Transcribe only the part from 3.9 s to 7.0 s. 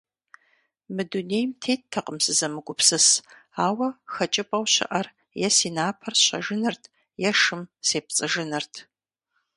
хэкӀыпӀэу щыӀэр е си напэр сщэжынырт,